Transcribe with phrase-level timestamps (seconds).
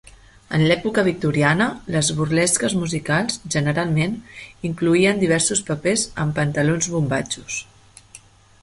[0.57, 4.17] En l'època victoriana, les burlesques musicals generalment
[4.71, 7.63] incloïen diversos papers amb pantalons bombatxos.